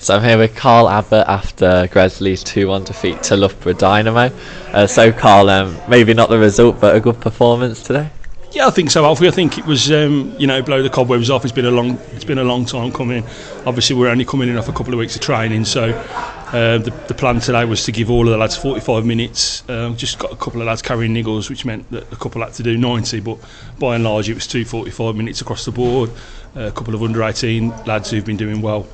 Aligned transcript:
So 0.00 0.14
I'm 0.14 0.22
here 0.22 0.38
with 0.38 0.54
Carl 0.54 0.88
Abbott 0.88 1.26
after 1.26 1.88
Gresley's 1.88 2.44
2-1 2.44 2.84
defeat 2.84 3.20
to 3.24 3.36
Loughborough 3.36 3.72
Dynamo. 3.72 4.30
Uh, 4.72 4.86
so 4.86 5.10
Carl, 5.10 5.50
um, 5.50 5.76
maybe 5.88 6.14
not 6.14 6.30
the 6.30 6.38
result, 6.38 6.80
but 6.80 6.94
a 6.94 7.00
good 7.00 7.20
performance 7.20 7.82
today. 7.82 8.08
Yeah, 8.52 8.68
I 8.68 8.70
think 8.70 8.92
so, 8.92 9.04
Alfie. 9.04 9.26
I 9.26 9.32
think 9.32 9.58
it 9.58 9.66
was, 9.66 9.90
um, 9.90 10.36
you 10.38 10.46
know, 10.46 10.62
blow 10.62 10.84
the 10.84 10.88
cobwebs 10.88 11.30
off. 11.30 11.44
It's 11.44 11.52
been 11.52 11.66
a 11.66 11.72
long, 11.72 11.98
it's 12.12 12.24
been 12.24 12.38
a 12.38 12.44
long 12.44 12.64
time 12.64 12.92
coming. 12.92 13.24
Obviously, 13.66 13.96
we're 13.96 14.08
only 14.08 14.24
coming 14.24 14.48
in 14.48 14.56
off 14.56 14.68
a 14.68 14.72
couple 14.72 14.94
of 14.94 15.00
weeks 15.00 15.16
of 15.16 15.20
training, 15.20 15.64
so 15.64 15.90
uh, 15.90 16.78
the, 16.78 16.94
the 17.08 17.14
plan 17.14 17.40
today 17.40 17.64
was 17.64 17.84
to 17.84 17.92
give 17.92 18.08
all 18.08 18.24
of 18.24 18.30
the 18.30 18.38
lads 18.38 18.56
45 18.56 19.04
minutes. 19.04 19.68
Um, 19.68 19.96
just 19.96 20.20
got 20.20 20.32
a 20.32 20.36
couple 20.36 20.60
of 20.60 20.68
lads 20.68 20.80
carrying 20.80 21.12
niggles, 21.12 21.50
which 21.50 21.64
meant 21.64 21.90
that 21.90 22.10
a 22.12 22.16
couple 22.16 22.40
had 22.42 22.54
to 22.54 22.62
do 22.62 22.78
90, 22.78 23.18
but 23.20 23.38
by 23.80 23.96
and 23.96 24.04
large, 24.04 24.30
it 24.30 24.34
was 24.34 24.46
two 24.46 24.64
45 24.64 25.16
minutes 25.16 25.40
across 25.40 25.64
the 25.64 25.72
board. 25.72 26.10
Uh, 26.56 26.60
a 26.60 26.72
couple 26.72 26.94
of 26.94 27.02
under 27.02 27.22
18 27.24 27.84
lads 27.84 28.10
who've 28.10 28.24
been 28.24 28.36
doing 28.38 28.62
well 28.62 28.86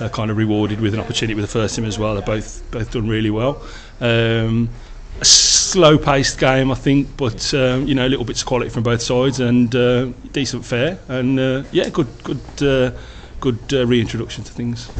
uh, 0.00 0.08
kind 0.08 0.30
of 0.30 0.36
rewarded 0.36 0.80
with 0.80 0.94
an 0.94 1.00
opportunity 1.00 1.34
with 1.34 1.44
the 1.44 1.50
first 1.50 1.76
team 1.76 1.84
as 1.84 1.98
well. 1.98 2.14
They've 2.14 2.24
both 2.24 2.62
both 2.70 2.92
done 2.92 3.08
really 3.08 3.30
well. 3.30 3.62
Um, 4.00 4.70
a 5.20 5.24
slow-paced 5.24 6.38
game, 6.38 6.70
I 6.70 6.74
think, 6.74 7.16
but 7.16 7.52
um, 7.52 7.86
you 7.86 7.94
know, 7.94 8.06
little 8.06 8.24
bits 8.24 8.40
of 8.40 8.46
quality 8.46 8.70
from 8.70 8.82
both 8.82 9.02
sides 9.02 9.40
and 9.40 9.74
uh, 9.74 10.06
decent 10.32 10.64
fare, 10.64 10.98
and 11.08 11.38
uh, 11.38 11.62
yeah, 11.72 11.88
good 11.90 12.08
good 12.22 12.40
uh, 12.62 12.96
good 13.40 13.58
uh, 13.72 13.86
reintroduction 13.86 14.44
to 14.44 14.52
things. 14.52 14.90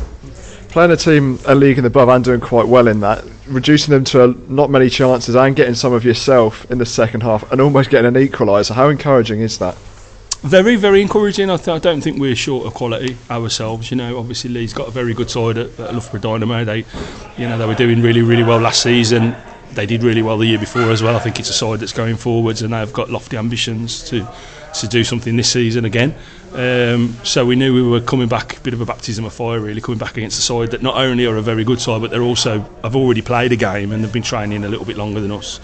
Playing 0.69 0.93
a 0.93 0.97
team 0.97 1.39
a 1.47 1.55
league 1.55 1.79
the 1.79 1.87
above 1.87 2.09
and 2.09 2.25
doing 2.25 2.41
quite 2.41 2.69
well 2.69 2.87
in 2.87 3.01
that, 3.01 3.25
reducing 3.47 3.93
them 3.93 4.05
to 4.05 4.25
a, 4.25 4.27
not 4.49 4.71
many 4.71 4.89
chances 4.89 5.35
and 5.35 5.57
getting 5.57 5.75
some 5.75 5.93
of 5.93 6.05
yourself 6.05 6.71
in 6.71 6.79
the 6.79 6.87
second 6.87 7.23
half 7.23 7.51
and 7.51 7.61
almost 7.61 7.91
getting 7.91 8.15
an 8.15 8.15
equaliser. 8.15 8.73
How 8.73 8.89
encouraging 8.89 9.41
is 9.41 9.59
that? 9.59 9.77
Very, 10.43 10.77
very 10.77 11.03
encouraging. 11.03 11.51
I, 11.51 11.59
th- 11.59 11.69
I 11.69 11.79
don't 11.79 12.01
think 12.01 12.19
we're 12.19 12.35
short 12.35 12.67
of 12.67 12.73
quality 12.73 13.19
ourselves. 13.31 13.91
You 13.91 13.99
know, 13.99 14.19
obviously 14.19 14.49
Lee's 14.49 14.73
got 14.73 14.89
a 14.89 14.91
very 14.91 15.13
good 15.13 15.31
side 15.31 15.59
at, 15.59 15.79
at 15.79 15.93
Loughborough 15.93 16.21
Dynamo. 16.21 16.65
They, 16.65 16.79
you 17.37 17.47
know, 17.47 17.59
they 17.59 17.67
were 17.67 17.75
doing 17.75 18.01
really, 18.01 18.23
really 18.23 18.43
well 18.43 18.59
last 18.59 18.83
season. 18.83 19.37
They 19.73 19.85
did 19.85 20.03
really 20.03 20.23
well 20.23 20.39
the 20.39 20.47
year 20.47 20.59
before 20.59 20.91
as 20.91 21.03
well. 21.03 21.15
I 21.15 21.19
think 21.19 21.39
it's 21.39 21.51
a 21.51 21.53
side 21.53 21.81
that's 21.81 21.93
going 21.93 22.17
forwards, 22.17 22.63
and 22.63 22.73
they've 22.73 22.93
got 22.93 23.11
lofty 23.11 23.37
ambitions 23.37 24.03
to 24.09 24.27
to 24.75 24.89
do 24.89 25.03
something 25.05 25.37
this 25.37 25.51
season 25.51 25.85
again. 25.85 26.15
Um, 26.53 27.17
so 27.25 27.45
we 27.45 27.57
knew 27.57 27.75
we 27.75 27.83
were 27.83 28.01
coming 28.01 28.29
back, 28.29 28.57
a 28.57 28.61
bit 28.61 28.73
of 28.73 28.81
a 28.81 28.87
baptism 28.87 29.25
of 29.25 29.33
fire, 29.33 29.61
really, 29.61 29.81
coming 29.81 29.99
back 29.99 30.17
against 30.17 30.39
a 30.39 30.43
side 30.43 30.71
that 30.71 30.83
not 30.83 30.97
only 30.97 31.27
are 31.27 31.37
a 31.37 31.43
very 31.43 31.65
good 31.65 31.81
side, 31.81 32.01
but 32.01 32.11
they're 32.11 32.23
also 32.23 32.61
have 32.83 32.97
already 32.97 33.21
played 33.21 33.53
a 33.53 33.57
game 33.57 33.93
and 33.93 34.03
they've 34.03 34.13
been 34.13 34.23
training 34.23 34.65
a 34.65 34.69
little 34.69 34.87
bit 34.87 34.97
longer 34.97 35.21
than 35.21 35.33
us. 35.33 35.61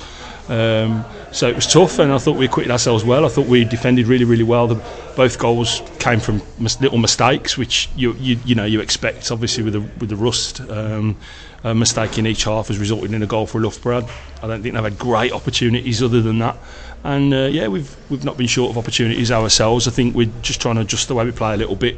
Um, 0.48 1.04
so 1.32 1.48
it 1.48 1.54
was 1.54 1.66
tough, 1.66 1.98
and 1.98 2.12
I 2.12 2.18
thought 2.18 2.36
we 2.36 2.46
acquitted 2.46 2.70
ourselves 2.70 3.04
well. 3.04 3.24
I 3.24 3.28
thought 3.28 3.46
we 3.46 3.64
defended 3.64 4.06
really, 4.06 4.24
really 4.24 4.44
well. 4.44 4.66
The, 4.68 4.82
both 5.16 5.38
goals 5.38 5.82
came 5.98 6.20
from 6.20 6.40
mis- 6.58 6.80
little 6.80 6.98
mistakes, 6.98 7.58
which 7.58 7.88
you, 7.96 8.12
you 8.14 8.38
you 8.44 8.54
know 8.54 8.64
you 8.64 8.80
expect, 8.80 9.30
obviously 9.30 9.64
with 9.64 9.72
the 9.72 9.80
with 9.80 10.08
the 10.08 10.16
rust. 10.16 10.60
Um, 10.60 11.16
a 11.64 11.74
mistake 11.74 12.16
in 12.16 12.26
each 12.26 12.44
half 12.44 12.68
has 12.68 12.78
resulted 12.78 13.12
in 13.12 13.22
a 13.22 13.26
goal 13.26 13.46
for 13.46 13.60
Loughborough. 13.60 14.06
I 14.40 14.46
don't 14.46 14.62
think 14.62 14.74
they've 14.74 14.84
had 14.84 14.98
great 14.98 15.32
opportunities 15.32 16.00
other 16.00 16.20
than 16.20 16.38
that. 16.38 16.56
And 17.02 17.34
uh, 17.34 17.48
yeah, 17.50 17.68
we've 17.68 17.96
we've 18.10 18.24
not 18.24 18.36
been 18.36 18.46
short 18.46 18.70
of 18.70 18.78
opportunities 18.78 19.30
ourselves. 19.30 19.88
I 19.88 19.90
think 19.90 20.14
we're 20.14 20.30
just 20.42 20.60
trying 20.60 20.76
to 20.76 20.82
adjust 20.82 21.08
the 21.08 21.14
way 21.14 21.24
we 21.24 21.32
play 21.32 21.54
a 21.54 21.56
little 21.56 21.76
bit, 21.76 21.96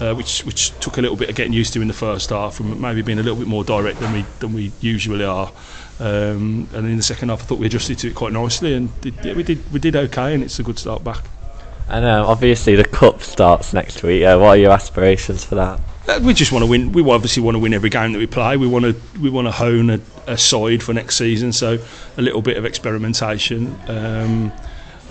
uh, 0.00 0.14
which 0.14 0.44
which 0.44 0.70
took 0.80 0.98
a 0.98 1.00
little 1.00 1.16
bit 1.16 1.28
of 1.28 1.36
getting 1.36 1.52
used 1.52 1.72
to 1.72 1.82
in 1.82 1.88
the 1.88 1.94
first 1.94 2.30
half, 2.30 2.60
and 2.60 2.80
maybe 2.80 3.02
being 3.02 3.18
a 3.18 3.22
little 3.22 3.38
bit 3.38 3.48
more 3.48 3.64
direct 3.64 4.00
than 4.00 4.12
we 4.12 4.24
than 4.40 4.52
we 4.52 4.72
usually 4.80 5.24
are. 5.24 5.50
Um, 6.00 6.68
and 6.74 6.86
in 6.86 6.96
the 6.96 7.02
second 7.02 7.30
half, 7.30 7.42
I 7.42 7.44
thought 7.44 7.58
we 7.58 7.66
adjusted 7.66 7.98
to 7.98 8.08
it 8.08 8.14
quite 8.14 8.32
nicely, 8.32 8.74
and 8.74 9.00
did, 9.00 9.14
yeah, 9.24 9.34
we 9.34 9.42
did 9.42 9.72
we 9.72 9.80
did 9.80 9.96
okay, 9.96 10.34
and 10.34 10.42
it's 10.42 10.58
a 10.58 10.62
good 10.62 10.78
start 10.78 11.02
back. 11.02 11.24
And 11.88 12.04
um, 12.04 12.26
obviously 12.26 12.76
the 12.76 12.84
cup 12.84 13.22
starts 13.22 13.72
next 13.72 14.02
week. 14.02 14.22
Uh, 14.22 14.38
what 14.38 14.48
are 14.48 14.56
your 14.56 14.72
aspirations 14.72 15.44
for 15.44 15.54
that? 15.54 15.80
Uh, 16.06 16.20
we 16.22 16.34
just 16.34 16.52
want 16.52 16.62
to 16.62 16.70
win. 16.70 16.92
We 16.92 17.02
obviously 17.10 17.42
want 17.42 17.54
to 17.54 17.58
win 17.58 17.74
every 17.74 17.90
game 17.90 18.12
that 18.12 18.18
we 18.18 18.26
play. 18.26 18.56
We 18.56 18.66
want 18.66 18.84
to 18.84 19.20
we 19.20 19.30
want 19.30 19.46
to 19.46 19.52
hone 19.52 19.90
a, 19.90 20.00
a 20.26 20.38
side 20.38 20.82
for 20.82 20.92
next 20.92 21.16
season. 21.16 21.52
So 21.52 21.78
a 22.16 22.22
little 22.22 22.42
bit 22.42 22.56
of 22.56 22.64
experimentation, 22.64 23.78
um, 23.88 24.52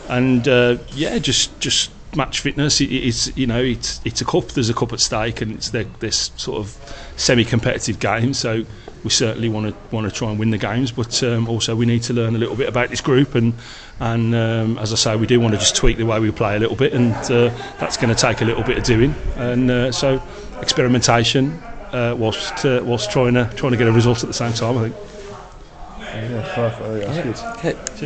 and 0.08 0.48
uh, 0.48 0.78
yeah, 0.94 1.18
just 1.18 1.59
just 1.59 1.92
match 2.18 2.42
fitness. 2.42 2.82
It, 2.82 2.92
it's 2.92 3.36
you 3.38 3.48
know 3.48 3.62
it's 3.62 4.02
it's 4.04 4.20
a 4.22 4.26
cup. 4.26 4.48
There's 4.50 4.70
a 4.70 4.74
cup 4.74 4.92
at 4.92 5.00
stake, 5.00 5.42
and 5.42 5.54
it's 5.54 5.70
this 5.70 6.32
sort 6.36 6.60
of 6.60 7.06
semi-competitive 7.16 8.00
game. 8.00 8.34
So 8.34 8.66
we 9.04 9.10
certainly 9.10 9.48
want 9.48 9.68
to 9.68 9.96
want 9.96 10.12
to 10.12 10.14
try 10.14 10.30
and 10.30 10.40
win 10.40 10.50
the 10.50 10.58
games, 10.58 10.92
but 10.92 11.24
um, 11.24 11.48
also 11.48 11.76
we 11.76 11.86
need 11.86 12.04
to 12.04 12.14
learn 12.14 12.36
a 12.36 12.40
little 12.40 12.56
bit 12.56 12.68
about 12.68 12.90
this 12.90 13.00
group 13.00 13.36
and 13.36 13.54
and 14.00 14.36
um, 14.36 14.78
as 14.78 14.94
I 14.94 14.96
say, 14.96 15.16
we 15.16 15.26
do 15.26 15.40
want 15.40 15.54
to 15.54 15.60
just 15.60 15.76
tweak 15.76 15.98
the 15.98 16.06
way 16.06 16.20
we 16.20 16.32
play 16.32 16.56
a 16.56 16.60
little 16.60 16.76
bit, 16.76 16.94
and 16.94 17.16
uh, 17.16 17.50
that's 17.80 17.98
going 17.98 18.14
to 18.14 18.22
take 18.22 18.42
a 18.42 18.46
little 18.46 18.64
bit 18.64 18.78
of 18.78 18.84
doing. 18.84 19.16
And 19.36 19.72
uh, 19.72 19.92
so 19.92 20.22
experimentation 20.62 21.52
uh, 21.94 22.16
whilst 22.18 22.64
uh, 22.66 22.82
whilst 22.84 23.12
trying 23.12 23.34
to 23.34 23.50
trying 23.56 23.72
to 23.72 23.78
get 23.78 23.88
a 23.88 23.92
result 23.92 24.24
at 24.24 24.28
the 24.28 24.34
same 24.34 24.54
time. 24.54 24.78
I 24.78 24.90
think. 24.90 24.96
Yeah, 26.00 26.52
perfect. 26.56 26.82
Yeah, 26.82 27.12
that's 27.12 27.42
good. 27.42 27.58
Okay. 27.58 27.74
Cheers. 27.98 28.02